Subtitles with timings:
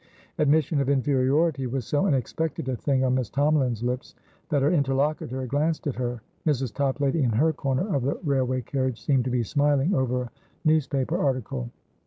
[0.39, 4.15] Admission of inferiority was so unexpected a thing on Miss Tomalin's lips,
[4.49, 6.23] that her interlocutor glanced at her.
[6.43, 6.73] Mrs.
[6.73, 10.29] Toplady, in her corner of the railway carriage, seemed to be smiling over a
[10.65, 11.69] newspaper article.